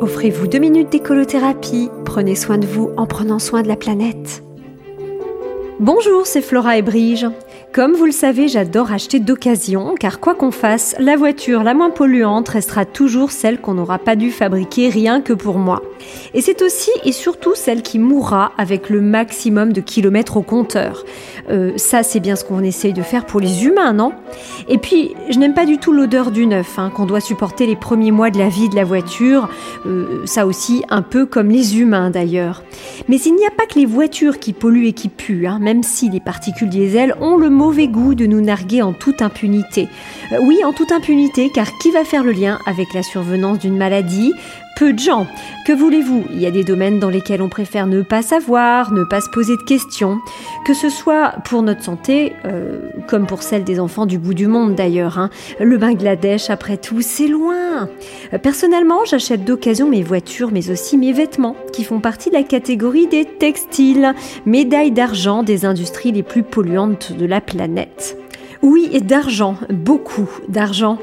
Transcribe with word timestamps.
Offrez-vous 0.00 0.46
deux 0.46 0.60
minutes 0.60 0.90
d'écolothérapie. 0.90 1.90
Prenez 2.04 2.36
soin 2.36 2.56
de 2.56 2.66
vous 2.66 2.92
en 2.96 3.06
prenant 3.06 3.40
soin 3.40 3.62
de 3.62 3.68
la 3.68 3.74
planète. 3.74 4.44
Bonjour, 5.80 6.24
c'est 6.24 6.40
Flora 6.40 6.78
et 6.78 6.82
Brige. 6.82 7.26
Comme 7.72 7.92
vous 7.92 8.06
le 8.06 8.12
savez, 8.12 8.48
j'adore 8.48 8.92
acheter 8.92 9.20
d'occasion, 9.20 9.94
car 9.94 10.20
quoi 10.20 10.34
qu'on 10.34 10.50
fasse, 10.50 10.96
la 10.98 11.16
voiture 11.16 11.62
la 11.62 11.74
moins 11.74 11.90
polluante 11.90 12.48
restera 12.48 12.86
toujours 12.86 13.30
celle 13.30 13.60
qu'on 13.60 13.74
n'aura 13.74 13.98
pas 13.98 14.16
dû 14.16 14.30
fabriquer 14.30 14.88
rien 14.88 15.20
que 15.20 15.34
pour 15.34 15.58
moi. 15.58 15.82
Et 16.32 16.40
c'est 16.40 16.62
aussi 16.62 16.90
et 17.04 17.12
surtout 17.12 17.54
celle 17.54 17.82
qui 17.82 17.98
mourra 17.98 18.52
avec 18.56 18.88
le 18.88 19.02
maximum 19.02 19.74
de 19.74 19.82
kilomètres 19.82 20.38
au 20.38 20.42
compteur. 20.42 21.04
Euh, 21.50 21.72
ça, 21.76 22.02
c'est 22.02 22.20
bien 22.20 22.36
ce 22.36 22.44
qu'on 22.44 22.62
essaye 22.62 22.94
de 22.94 23.02
faire 23.02 23.26
pour 23.26 23.38
les 23.38 23.66
humains, 23.66 23.92
non? 23.92 24.12
Et 24.68 24.78
puis, 24.78 25.14
je 25.28 25.38
n'aime 25.38 25.54
pas 25.54 25.66
du 25.66 25.76
tout 25.76 25.92
l'odeur 25.92 26.30
du 26.30 26.46
neuf, 26.46 26.78
hein, 26.78 26.90
qu'on 26.94 27.04
doit 27.04 27.20
supporter 27.20 27.66
les 27.66 27.76
premiers 27.76 28.12
mois 28.12 28.30
de 28.30 28.38
la 28.38 28.48
vie 28.48 28.70
de 28.70 28.76
la 28.76 28.84
voiture. 28.84 29.50
Euh, 29.86 30.22
ça 30.24 30.46
aussi, 30.46 30.84
un 30.88 31.02
peu 31.02 31.26
comme 31.26 31.50
les 31.50 31.78
humains 31.78 32.08
d'ailleurs. 32.08 32.62
Mais 33.08 33.16
il 33.16 33.34
n'y 33.34 33.46
a 33.46 33.50
pas 33.50 33.66
que 33.66 33.78
les 33.78 33.86
voitures 33.86 34.38
qui 34.38 34.52
polluent 34.52 34.88
et 34.88 34.92
qui 34.92 35.08
puent, 35.08 35.46
hein, 35.46 35.58
même 35.60 35.82
si 35.82 36.10
les 36.10 36.20
particules 36.20 36.68
diesel 36.68 37.14
ont 37.20 37.36
le 37.36 37.48
mauvais 37.48 37.88
goût 37.88 38.14
de 38.14 38.26
nous 38.26 38.42
narguer 38.42 38.82
en 38.82 38.92
toute 38.92 39.22
impunité. 39.22 39.88
Euh, 40.32 40.38
oui, 40.42 40.62
en 40.64 40.74
toute 40.74 40.92
impunité, 40.92 41.50
car 41.50 41.66
qui 41.78 41.90
va 41.90 42.04
faire 42.04 42.22
le 42.22 42.32
lien 42.32 42.58
avec 42.66 42.92
la 42.92 43.02
survenance 43.02 43.60
d'une 43.60 43.78
maladie? 43.78 44.34
Peu 44.78 44.92
de 44.92 44.98
gens. 44.98 45.26
Que 45.66 45.72
voulez-vous? 45.72 46.24
Il 46.30 46.40
y 46.40 46.46
a 46.46 46.52
des 46.52 46.62
domaines 46.62 47.00
dans 47.00 47.10
lesquels 47.10 47.42
on 47.42 47.48
préfère 47.48 47.88
ne 47.88 48.02
pas 48.02 48.22
savoir, 48.22 48.92
ne 48.92 49.02
pas 49.02 49.20
se 49.20 49.28
poser 49.28 49.56
de 49.56 49.62
questions, 49.62 50.20
que 50.64 50.72
ce 50.72 50.88
soit 50.88 51.34
pour 51.44 51.62
notre 51.62 51.82
santé, 51.82 52.32
euh, 52.44 52.78
comme 53.08 53.26
pour 53.26 53.42
celle 53.42 53.64
des 53.64 53.80
enfants 53.80 54.06
du 54.06 54.18
bout 54.18 54.34
du 54.34 54.46
monde 54.46 54.76
d'ailleurs. 54.76 55.18
Hein. 55.18 55.30
Le 55.58 55.76
Bangladesh, 55.78 56.48
après 56.48 56.76
tout, 56.76 57.00
c'est 57.00 57.26
loin. 57.26 57.88
Personnellement, 58.40 59.04
j'achète 59.04 59.44
d'occasion 59.44 59.88
mes 59.88 60.02
voitures, 60.02 60.50
mais 60.52 60.70
aussi 60.70 60.96
mes 60.96 61.12
vêtements, 61.12 61.56
qui 61.72 61.82
font 61.82 61.98
partie 61.98 62.30
de 62.30 62.34
la 62.36 62.44
catégorie 62.44 63.08
des 63.08 63.24
textiles, 63.24 64.14
médaille 64.46 64.92
d'argent 64.92 65.42
des 65.42 65.64
industries 65.64 66.12
les 66.12 66.22
plus 66.22 66.44
polluantes 66.44 67.12
de 67.12 67.26
la 67.26 67.40
planète. 67.40 68.16
Oui, 68.62 68.88
et 68.92 69.00
d'argent, 69.00 69.56
beaucoup 69.70 70.28
d'argent. 70.48 70.98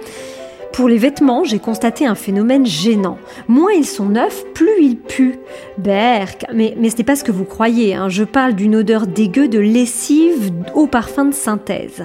Pour 0.75 0.89
les 0.89 0.97
vêtements, 0.97 1.45
j'ai 1.45 1.59
constaté 1.59 2.05
un 2.05 2.15
phénomène 2.15 2.65
gênant. 2.65 3.17
Moins 3.47 3.71
ils 3.71 3.85
sont 3.85 4.09
neufs, 4.09 4.43
plus 4.53 4.81
ils 4.81 4.97
puent. 4.97 5.39
Berk, 5.77 6.45
mais, 6.53 6.75
mais 6.77 6.89
ce 6.89 6.97
n'est 6.97 7.05
pas 7.05 7.15
ce 7.15 7.23
que 7.23 7.31
vous 7.31 7.45
croyez, 7.45 7.95
hein. 7.95 8.09
je 8.09 8.25
parle 8.25 8.55
d'une 8.55 8.75
odeur 8.75 9.07
dégueu 9.07 9.47
de 9.47 9.57
lessive 9.57 10.51
au 10.73 10.85
parfum 10.85 11.23
de 11.23 11.33
synthèse 11.33 12.03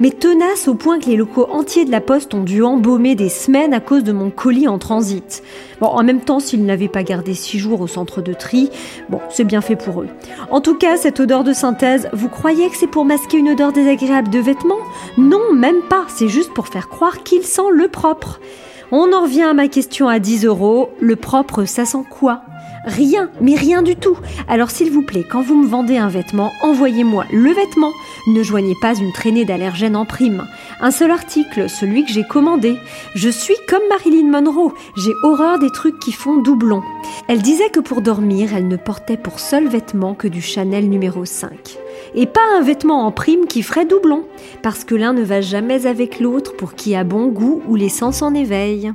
mais 0.00 0.10
tenace 0.10 0.68
au 0.68 0.74
point 0.74 0.98
que 0.98 1.06
les 1.06 1.16
locaux 1.16 1.48
entiers 1.50 1.84
de 1.84 1.90
la 1.90 2.00
poste 2.00 2.34
ont 2.34 2.42
dû 2.42 2.62
embaumer 2.62 3.14
des 3.14 3.28
semaines 3.28 3.72
à 3.72 3.80
cause 3.80 4.04
de 4.04 4.12
mon 4.12 4.30
colis 4.30 4.68
en 4.68 4.78
transit. 4.78 5.42
Bon, 5.80 5.86
en 5.86 6.02
même 6.02 6.20
temps, 6.20 6.40
s'ils 6.40 6.64
n'avaient 6.64 6.88
pas 6.88 7.02
gardé 7.02 7.34
six 7.34 7.58
jours 7.58 7.80
au 7.80 7.86
centre 7.86 8.22
de 8.22 8.32
tri, 8.32 8.70
bon, 9.08 9.20
c'est 9.30 9.44
bien 9.44 9.60
fait 9.60 9.76
pour 9.76 10.02
eux. 10.02 10.08
En 10.50 10.60
tout 10.60 10.74
cas, 10.74 10.96
cette 10.96 11.20
odeur 11.20 11.44
de 11.44 11.52
synthèse, 11.52 12.08
vous 12.12 12.28
croyez 12.28 12.68
que 12.68 12.76
c'est 12.76 12.86
pour 12.86 13.04
masquer 13.04 13.38
une 13.38 13.50
odeur 13.50 13.72
désagréable 13.72 14.30
de 14.30 14.38
vêtements? 14.38 14.74
Non, 15.18 15.52
même 15.52 15.82
pas, 15.88 16.04
c'est 16.08 16.28
juste 16.28 16.52
pour 16.52 16.68
faire 16.68 16.88
croire 16.88 17.22
qu'il 17.22 17.44
sent 17.44 17.70
le 17.72 17.88
On 18.92 19.12
en 19.12 19.22
revient 19.22 19.42
à 19.42 19.54
ma 19.54 19.66
question 19.66 20.08
à 20.08 20.18
10 20.18 20.44
euros. 20.44 20.90
Le 21.00 21.16
propre, 21.16 21.64
ça 21.64 21.84
sent 21.84 22.04
quoi? 22.08 22.42
Rien, 22.84 23.30
mais 23.40 23.56
rien 23.56 23.82
du 23.82 23.96
tout. 23.96 24.16
Alors 24.46 24.70
s'il 24.70 24.92
vous 24.92 25.02
plaît, 25.02 25.24
quand 25.28 25.42
vous 25.42 25.56
me 25.56 25.66
vendez 25.66 25.96
un 25.96 26.08
vêtement, 26.08 26.52
envoyez-moi 26.62 27.24
le 27.32 27.50
vêtement. 27.50 27.90
Ne 28.28 28.44
joignez 28.44 28.76
pas 28.80 28.94
une 28.94 29.12
traînée 29.12 29.44
d'allergènes 29.44 29.96
en 29.96 30.04
prime. 30.04 30.46
Un 30.78 30.90
seul 30.90 31.10
article, 31.10 31.70
celui 31.70 32.04
que 32.04 32.12
j'ai 32.12 32.24
commandé. 32.24 32.76
Je 33.14 33.30
suis 33.30 33.56
comme 33.66 33.82
Marilyn 33.88 34.28
Monroe, 34.30 34.74
j'ai 34.96 35.12
horreur 35.22 35.58
des 35.58 35.70
trucs 35.70 35.98
qui 35.98 36.12
font 36.12 36.36
doublon. 36.36 36.82
Elle 37.28 37.40
disait 37.40 37.70
que 37.70 37.80
pour 37.80 38.02
dormir, 38.02 38.50
elle 38.54 38.68
ne 38.68 38.76
portait 38.76 39.16
pour 39.16 39.40
seul 39.40 39.68
vêtement 39.68 40.14
que 40.14 40.28
du 40.28 40.42
Chanel 40.42 40.90
numéro 40.90 41.24
5. 41.24 41.78
Et 42.14 42.26
pas 42.26 42.40
un 42.58 42.60
vêtement 42.60 43.06
en 43.06 43.10
prime 43.10 43.46
qui 43.46 43.62
ferait 43.62 43.86
doublon, 43.86 44.24
parce 44.62 44.84
que 44.84 44.94
l'un 44.94 45.14
ne 45.14 45.22
va 45.22 45.40
jamais 45.40 45.86
avec 45.86 46.20
l'autre 46.20 46.54
pour 46.54 46.74
qui 46.74 46.94
a 46.94 47.04
bon 47.04 47.28
goût 47.28 47.62
ou 47.66 47.74
les 47.74 47.88
sens 47.88 48.20
en 48.20 48.34
éveil. 48.34 48.92